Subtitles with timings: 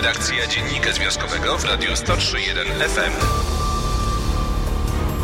[0.00, 3.12] Redakcja Dziennika Związkowego w Radiu 103.1 FM.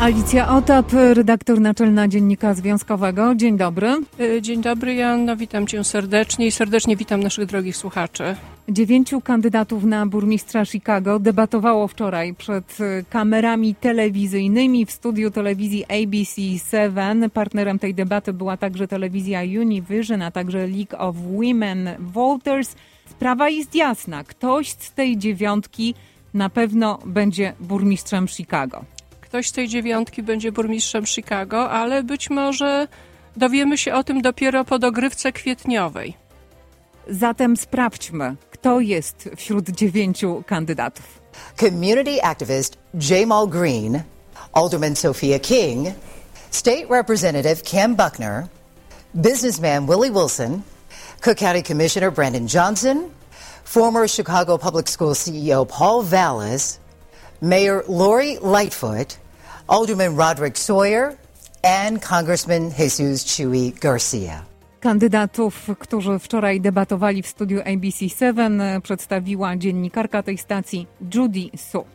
[0.01, 3.35] Alicja Otap, redaktor naczelna Dziennika Związkowego.
[3.35, 3.95] Dzień dobry.
[4.19, 5.37] Y, Dzień dobry, Joanno.
[5.37, 8.35] Witam cię serdecznie i serdecznie witam naszych drogich słuchaczy.
[8.69, 17.29] Dziewięciu kandydatów na burmistrza Chicago debatowało wczoraj przed y, kamerami telewizyjnymi w studiu telewizji ABC7.
[17.29, 22.75] Partnerem tej debaty była także telewizja Univision, a także League of Women Voters.
[23.09, 24.23] Sprawa jest jasna.
[24.23, 25.95] Ktoś z tej dziewiątki
[26.33, 28.85] na pewno będzie burmistrzem Chicago.
[29.21, 32.87] Ktoś z tej dziewiątki będzie burmistrzem Chicago, ale być może
[33.37, 36.13] dowiemy się o tym dopiero po dogrywce kwietniowej.
[37.09, 41.21] Zatem sprawdźmy, kto jest wśród dziewięciu kandydatów.
[41.59, 42.77] Community activist
[43.09, 44.01] Jamal Green,
[44.53, 45.87] Alderman Sophia King,
[46.51, 48.47] State Representative Kim Buckner,
[49.13, 50.61] businessman Willie Wilson,
[51.21, 53.09] Cook County Commissioner Brandon Johnson,
[53.63, 56.79] former Chicago Public School CEO Paul Vallis,
[57.41, 59.17] Mayor Lori Lightfoot,
[59.67, 61.17] Alderman Roderick Sawyer,
[61.63, 64.45] and Congressman Jesus Chewy Garcia.
[64.79, 71.85] Kandydatów, którzy wczoraj debatowali w studiu ABC7, przedstawiła dziennikarka tej stacji Judy Su.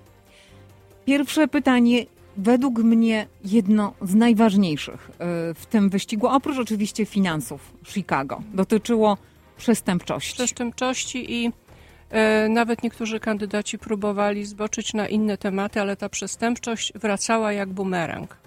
[1.04, 8.42] Pierwsze pytanie, według mnie jedno z najważniejszych y, w tym wyścigu, oprócz oczywiście finansów Chicago,
[8.54, 9.18] dotyczyło
[9.56, 10.34] przestępczości.
[10.34, 11.52] Przestępczości i
[12.10, 18.41] e, nawet niektórzy kandydaci próbowali zboczyć na inne tematy, ale ta przestępczość wracała jak bumerang.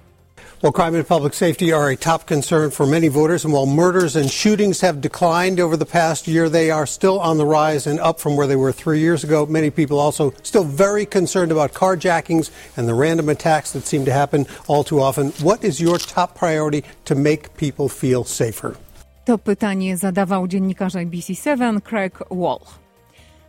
[0.61, 4.15] Well, crime and public safety are a top concern for many voters, and while murders
[4.15, 7.99] and shootings have declined over the past year, they are still on the rise and
[7.99, 9.45] up from where they were three years ago.
[9.45, 14.13] Many people also still very concerned about carjackings and the random attacks that seem to
[14.13, 15.31] happen all too often.
[15.43, 18.77] What is your top priority to make people feel safer?
[19.25, 22.59] To pytanie zadawał dziennikarz ABC7 Craig Wall.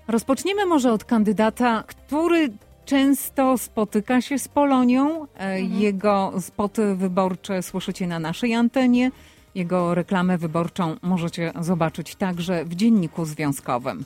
[0.09, 2.51] Rozpoczniemy może od kandydata, który
[2.87, 5.27] często spotyka się z Polonią.
[5.39, 9.11] E, Jego spoty wyborcze słyszycie na naszej antenie.
[9.55, 14.05] Jego reklamę wyborczą możecie zobaczyć także w dzienniku związkowym.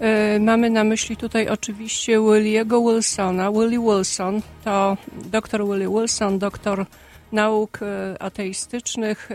[0.00, 3.52] E, Mamy na myśli tutaj oczywiście Williego Wilsona.
[3.52, 6.86] Willie Wilson to dr Willie Wilson, doktor
[7.32, 9.30] nauk e, ateistycznych,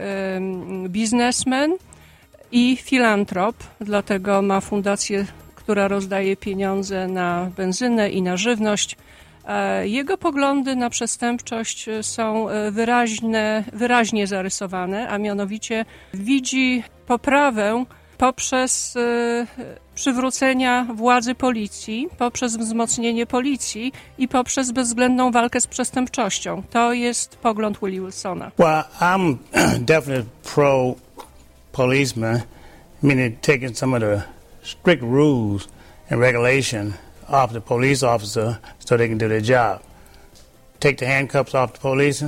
[0.88, 1.76] biznesmen
[2.52, 5.26] i filantrop, dlatego ma fundację,
[5.72, 8.98] która rozdaje pieniądze na benzynę i na żywność.
[9.48, 17.86] E, Jego poglądy na przestępczość są e, wyraźne, wyraźnie zarysowane, a mianowicie widzi poprawę
[18.18, 19.48] poprzez e,
[19.96, 26.64] przywrócenia władzy policji, poprzez wzmocnienie policji i poprzez bezwzględną walkę z przestępczością.
[26.70, 28.52] To jest pogląd Willie Wilsona.
[28.60, 29.36] Well, I'm
[29.96, 30.96] definitely pro
[31.72, 32.42] policeman,
[33.04, 35.68] meaning taking some of the strict rules
[36.10, 36.96] and regulation
[37.28, 39.84] off the police officer so they can do their job.
[40.80, 42.24] Take the handcuffs off the police,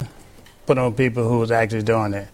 [0.65, 2.27] put on people who was actually doing it.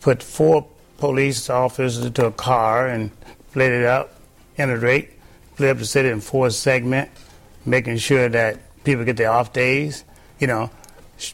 [0.00, 0.66] Put four
[0.98, 3.10] police officers into a car and
[3.50, 4.14] split it up,
[4.56, 5.10] integrate,
[5.54, 7.20] split up the city in four segments,
[7.64, 10.04] making sure that people get their off days.
[10.38, 10.70] You know,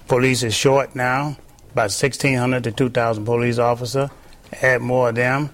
[0.08, 1.36] police is short now,
[1.72, 4.10] about 1,600 to 2,000 police officer.
[4.62, 5.50] Add more of them.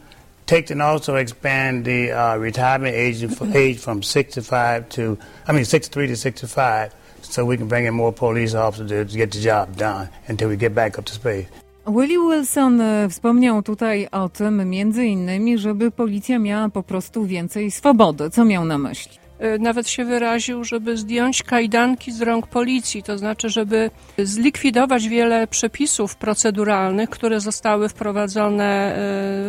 [0.49, 3.23] Take and also expand the uh, retirement age,
[3.55, 8.15] age from 65 to, I mean, 63 to 65, so we can bring in more
[8.15, 11.49] police officers to get the job done until we get back up to speed.
[11.87, 17.71] Willie Wilson e, wspomniał tutaj o tym między innymi, żeby policja miała po prostu więcej
[17.71, 18.31] swobody.
[18.31, 19.19] Co miał na myśli?
[19.39, 25.47] E, Nawet się wyraził, żeby zdjąć kajdanki z rąk policji, to znaczy, żeby zlikwidować wiele
[25.47, 28.97] przepisów proceduralnych, które zostały wprowadzone e,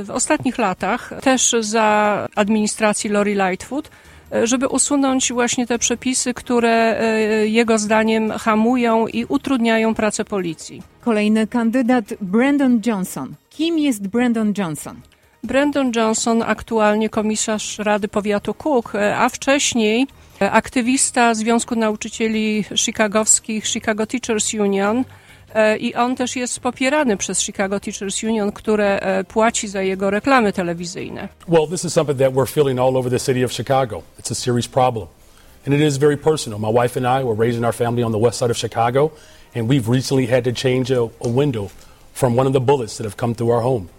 [0.04, 3.90] w ostatnich latach, też za administracji Lori Lightfoot,
[4.32, 7.00] e, żeby usunąć właśnie te przepisy, które
[7.46, 10.84] jego zdaniem hamują i utrudniają pracę policji.
[11.02, 13.34] Kolejny kandydat Brandon Johnson.
[13.50, 15.02] Kim jest Brandon Johnson?
[15.44, 20.08] Brandon Johnson, aktualnie komisarz Rady Powiatu Cook, e, a wcześniej
[20.41, 25.03] e, aktywista Związku Nauczycieli Chicagowskich Chicago Teachers Union
[25.53, 30.53] e, i on też jest popierany przez Chicago Teachers Union, które płaci za jego reklamy
[30.53, 31.30] telewizyjne.
[31.47, 34.02] Well, this is something that we're feeling all over the city of Chicago.
[34.20, 35.08] It's a serious problem.
[35.68, 36.59] And it is very personal.
[36.59, 39.12] My wife and I were raising our family on the west side of Chicago,
[39.56, 41.70] and we've recently had to change a, a window
[42.14, 43.90] from one of the bullets that have come through our home.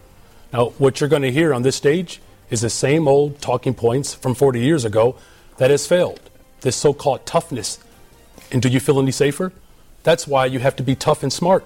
[0.52, 2.20] Now, what you're going to hear on this stage
[2.50, 5.16] is the same old talking points from 40 years ago
[5.58, 6.20] that has failed.
[6.62, 7.78] This so called toughness.
[8.50, 9.52] And do you feel any safer?
[10.02, 11.64] That's why you have to be tough and smart.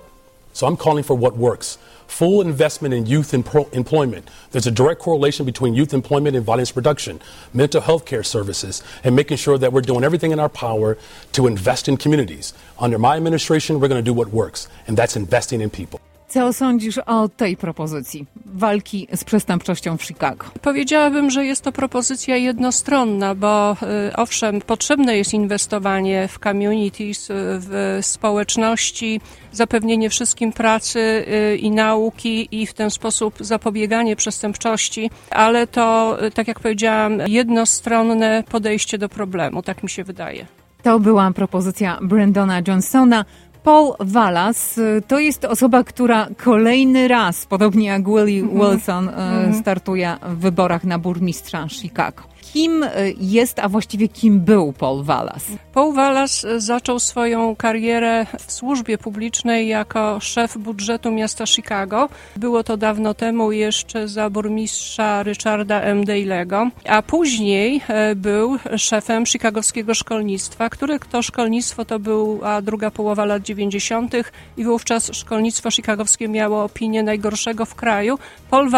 [0.52, 1.78] So I'm calling for what works.
[2.06, 4.28] full investment in youth empro- employment.
[4.52, 7.20] There's a direct correlation between youth employment and violence reduction,
[7.52, 10.98] mental health care services, and making sure that we're doing everything in our power
[11.32, 12.52] to invest in communities.
[12.78, 16.00] Under my administration, we're going to do what works, and that's investing in people.
[16.28, 20.46] Co sądzisz o tej propozycji walki z przestępczością w Chicago?
[20.62, 23.76] Powiedziałabym, że jest to propozycja jednostronna, bo
[24.08, 29.20] y, owszem, potrzebne jest inwestowanie w communities, y, w społeczności,
[29.52, 36.48] zapewnienie wszystkim pracy y, i nauki i w ten sposób zapobieganie przestępczości, ale to, tak
[36.48, 40.46] jak powiedziałam, jednostronne podejście do problemu, tak mi się wydaje.
[40.82, 43.24] To była propozycja Brendona Johnsona.
[43.64, 50.16] Paul Wallace y, to jest osoba, która kolejny raz, podobnie jak Willie Wilson, y, startuje
[50.22, 52.33] w wyborach na burmistrza Chicago.
[52.54, 55.52] Kim y, jest, a właściwie kim był Paul Wallace?
[55.72, 62.08] Paul Wallace zaczął swoją karierę w służbie publicznej jako szef budżetu miasta Chicago.
[62.36, 66.04] Było to dawno temu jeszcze za burmistrza Richarda M.
[66.04, 73.24] Dalego, a później e, był szefem chicagowskiego szkolnictwa, które to szkolnictwo to była druga połowa
[73.24, 74.14] lat 90.
[74.56, 78.18] i wówczas szkolnictwo chicagowskie miało opinię najgorszego w kraju.
[78.50, 78.70] Paul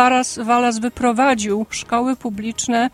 [0.44, 2.90] Wallace wyprowadził szkoły publiczne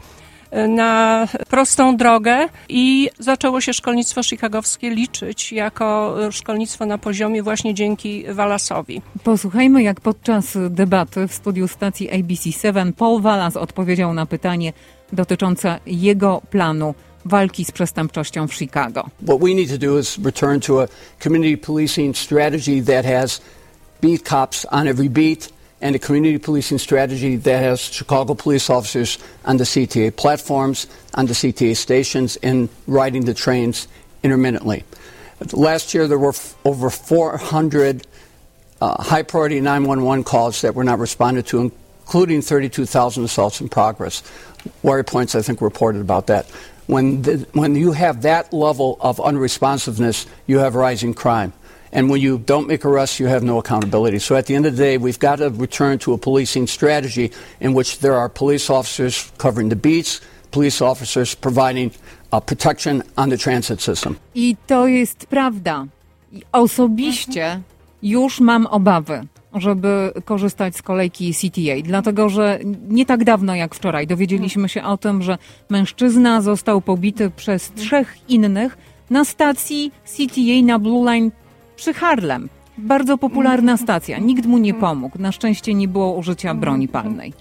[0.68, 8.24] na prostą drogę i zaczęło się szkolnictwo chicagowskie liczyć jako szkolnictwo na poziomie właśnie dzięki
[8.26, 9.00] Wallace'owi.
[9.24, 14.72] Posłuchajmy, jak podczas debaty w studiu stacji ABC7 Paul Wallace odpowiedział na pytanie
[15.12, 16.94] dotyczące jego planu
[17.24, 19.10] walki z przestępczością w Chicago.
[19.26, 20.86] What we need to do is return to a
[21.22, 23.42] community policing strategy that has
[24.00, 25.51] beat cops on every beat
[25.82, 31.26] and a community policing strategy that has Chicago police officers on the CTA platforms, on
[31.26, 33.88] the CTA stations, and riding the trains
[34.22, 34.84] intermittently.
[35.52, 38.06] Last year, there were f- over 400
[38.80, 41.72] uh, high priority 911 calls that were not responded to,
[42.04, 44.22] including 32,000 assaults in progress.
[44.82, 46.46] Warrior Points, I think, reported about that.
[46.86, 51.52] When, the, when you have that level of unresponsiveness, you have rising crime.
[51.92, 54.18] And when you don't make arrests, you have no accountability.
[54.18, 57.30] So at the end of the day, we've got to return to a policing strategy
[57.60, 61.90] in which there are police officers covering the beats, police officers providing
[62.32, 64.16] uh, protection on the transit system.
[64.34, 65.86] I to jest prawda.
[66.52, 67.60] Osobiście
[68.02, 74.06] już mam obawy, żeby korzystać z kolejki CTA, dlatego że nie tak dawno jak wczoraj
[74.06, 75.38] dowiedzieliśmy się o tym, że
[75.70, 78.78] mężczyzna został pobity przez trzech innych
[79.10, 81.30] na stacji CTA na Blue Line
[81.76, 82.48] przy Harlem.
[82.78, 84.18] Bardzo popularna stacja.
[84.18, 85.18] Nikt mu nie pomógł.
[85.18, 87.32] Na szczęście nie było użycia broni palnej.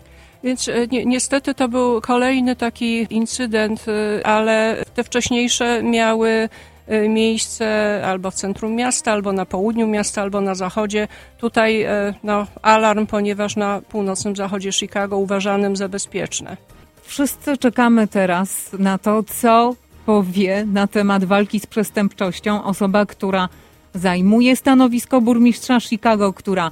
[0.43, 6.49] Więc e, ni niestety to był kolejny taki incydent, e, ale te wcześniejsze miały
[6.87, 11.07] e, miejsce albo w centrum miasta, albo na południu miasta, albo na zachodzie.
[11.37, 11.85] Tutaj
[12.23, 16.57] no, alarm, ponieważ na północnym zachodzie Chicago uważanym za bezpieczne.
[17.03, 19.75] Wszyscy czekamy teraz na to, co
[20.05, 23.49] powie na temat walki z przestępczością osoba, która
[23.93, 26.71] zajmuje stanowisko burmistrza Chicago, która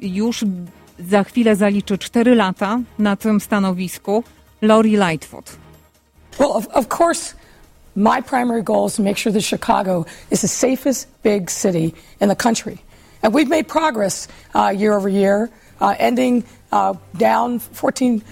[0.00, 0.44] już
[0.98, 4.24] za chwilę zaliczy 4 lata na tym stanowisku,
[4.62, 5.56] Lori Lightfoot.
[6.38, 7.34] Well, of, of course,
[7.96, 12.28] my primary goal is to make sure that Chicago is the safest big city in
[12.28, 12.78] the country.
[13.22, 15.50] And we've made progress uh, year over year,
[15.80, 18.22] uh, ending uh, down 14%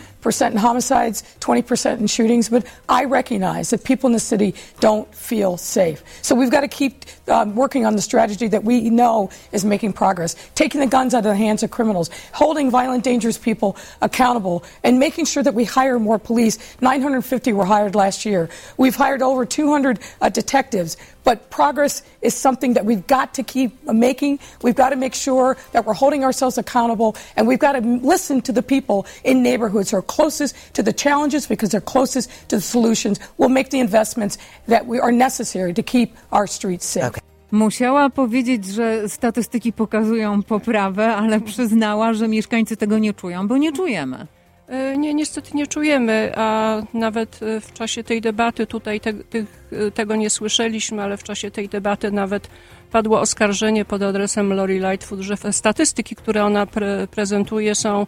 [0.51, 2.49] in homicides, 20% in shootings.
[2.49, 6.03] But I recognize that people in the city don't feel safe.
[6.23, 9.93] So we've got to keep um, working on the strategy that we know is making
[9.93, 14.65] progress, taking the guns out of the hands of criminals, holding violent, dangerous people accountable,
[14.83, 16.59] and making sure that we hire more police.
[16.81, 18.49] 950 were hired last year.
[18.77, 20.97] We've hired over 200 uh, detectives.
[21.23, 24.39] But progress is something that we've got to keep making.
[24.63, 28.30] We've got to make sure that we're holding ourselves accountable, and we've got to listen
[28.39, 32.57] to the people in neighborhoods who are closest to the challenges because they're closest to
[32.57, 33.19] the solutions.
[33.39, 37.21] We'll make the investments that we are necessary to keep our streets safe.
[37.53, 43.73] Musiała powiedzieć, że statystyki pokazują poprawę, ale przyznała, że mieszkańcy tego nie czują, bo nie
[43.73, 44.27] czujemy.
[44.71, 49.47] E, Nie, niestety nie czujemy, a nawet e, w czasie tej debaty tutaj te, tych,
[49.73, 52.49] e, tego nie słyszeliśmy, ale w czasie tej debaty nawet
[52.93, 58.07] padło oskarżenie pod adresem Lori Lightfoot, że te statystyki, które ona pre, prezentuje są,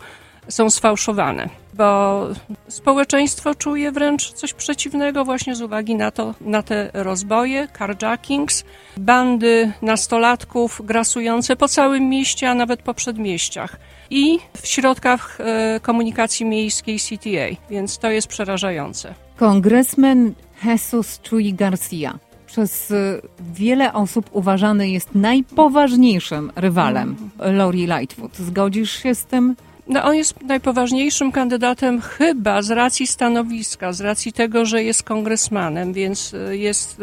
[0.48, 2.26] są sfałszowane, bo
[2.68, 8.64] społeczeństwo czuje wręcz coś przeciwnego właśnie z uwagi na to, na te rozboje, carjackings,
[8.96, 13.76] bandy nastolatków grasujące po całym mieście, a nawet po przedmieściach
[14.10, 19.14] i w środkach e, komunikacji miejskiej CTA, więc to jest przerażające.
[19.36, 22.18] Kongresmen Jesus Chuy Garcia
[22.52, 23.22] przez y,
[23.54, 28.36] wiele osób uważany jest najpoważniejszym rywalem Lori Lightfoot.
[28.36, 29.56] Zgodzisz się z tym?
[29.88, 35.92] No, on jest najpoważniejszym kandydatem chyba z racji stanowiska, z racji tego, że jest kongresmanem,
[35.92, 37.00] więc y, jest.
[37.00, 37.02] y,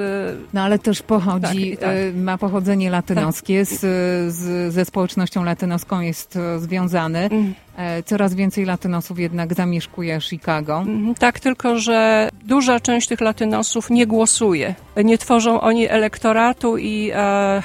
[0.53, 1.95] No ale też pochodzi, Tak, tak.
[1.97, 3.79] y, ma pochodzenie latynoskie, z,
[4.33, 7.19] z, ze społecznością latynoską jest związany.
[7.19, 7.53] Mm.
[7.77, 10.77] E, Coraz więcej latynosów jednak zamieszkuje Chicago.
[10.77, 14.75] Mhm, Tak, tylko że duża część tych latynosów nie głosuje.
[15.03, 17.11] Nie tworzą oni elektoratu i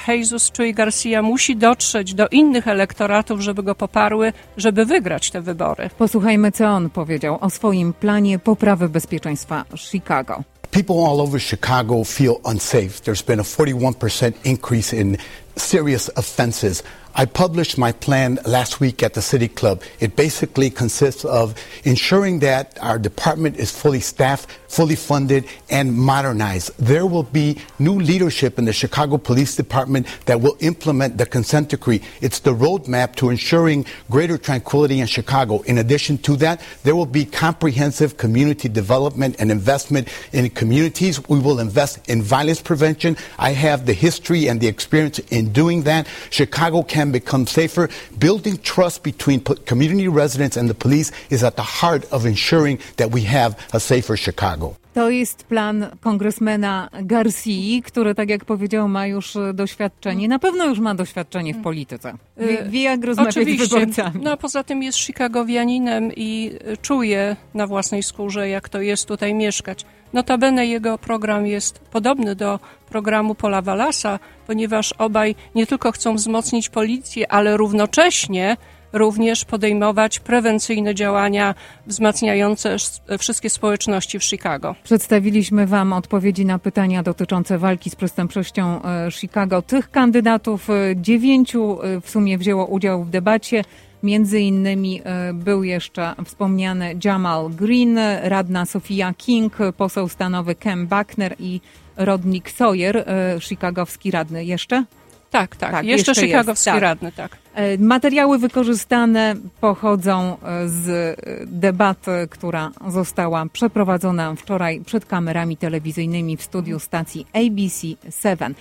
[0.07, 5.41] e, Jesus Chuy Garcia musi dotrzeć do innych elektoratów, żeby go poparły, żeby wygrać te
[5.41, 5.89] wybory.
[5.89, 10.43] Posłuchajmy, co on powiedział o swoim planie poprawy bezpieczeństwa Chicago.
[10.71, 13.01] People all over Chicago feel unsafe.
[13.03, 15.17] There's been a 41% increase in
[15.57, 16.83] serious offenses.
[17.17, 19.81] I published my plan last week at the City Club.
[20.01, 21.55] It basically consists of
[21.85, 26.77] ensuring that our department is fully staffed, fully funded, and modernized.
[26.77, 31.69] There will be new leadership in the Chicago Police Department that will implement the consent
[31.69, 32.01] decree.
[32.19, 35.61] It's the roadmap to ensuring greater tranquility in Chicago.
[35.61, 41.29] In addition to that, there will be comprehensive community development and investment in communities.
[41.29, 43.15] We will invest in violence prevention.
[43.39, 46.07] I have the history and the experience in doing that.
[46.29, 47.89] Chicago can become safer.
[48.19, 53.11] Building trust between community residents and the police is at the heart of ensuring that
[53.11, 54.75] we have a safer Chicago.
[54.95, 60.27] To jest plan kongresmena Garcii, który, tak jak powiedział, ma już doświadczenie.
[60.27, 62.13] Na pewno już ma doświadczenie w polityce.
[62.37, 63.79] Wie, wie jak rozmawiać z Oczywiście.
[63.79, 64.19] wyborcami.
[64.23, 69.05] No a poza tym jest Chicagowianinem i y, czuje na własnej skórze, jak to jest
[69.05, 69.85] tutaj mieszkać.
[70.15, 76.69] Notabene jego program jest podobny do programu Pola Walasa, ponieważ obaj nie tylko chcą wzmocnić
[76.69, 78.57] policję, ale równocześnie
[78.93, 81.55] również podejmować prewencyjne działania
[81.87, 84.75] wzmacniające sz- wszystkie społeczności w Chicago.
[84.83, 89.61] Przedstawiliśmy Wam odpowiedzi na pytania dotyczące walki z przestępczością e, Chicago.
[89.61, 93.63] Tych kandydatów, e, dziewięciu e, w sumie wzięło udział w debacie.
[94.05, 101.35] Między innymi e, był jeszcze wspomniany Jamal Green, radna Sofia King, poseł stanowy Kem Buckner
[101.39, 101.61] i
[101.97, 104.45] Rodnik Sawyer, e, chicagowski radny.
[104.45, 104.83] Jeszcze?
[105.31, 105.71] Tak, tak.
[105.71, 106.81] Tak, jeszcze, jeszcze jest, chicagowski tak.
[106.81, 107.37] radny, tak.
[107.55, 116.79] E, Materiały wykorzystane pochodzą z debaty, która została przeprowadzona wczoraj przed kamerami telewizyjnymi w studiu
[116.79, 118.53] stacji ABC7.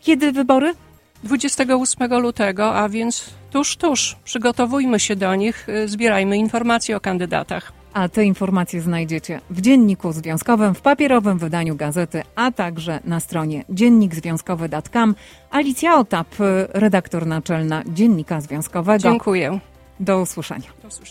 [0.00, 0.74] Kiedy wybory?
[1.24, 4.16] 28 lutego, a więc tuż, tuż.
[4.24, 7.72] Przygotowujmy się do nich, y, zbierajmy informacje o kandydatach.
[7.92, 13.64] A te informacje znajdziecie w Dzienniku Związkowym, w papierowym wydaniu gazety, a także na stronie
[13.70, 15.14] dziennikzwiązkowy.com.
[15.50, 18.98] Alicja Otap, e, redaktor naczelna Dziennika Związkowego.
[18.98, 19.60] Dziękuję.
[20.00, 20.68] Do usłyszenia.
[20.82, 20.98] Do usłyszenia.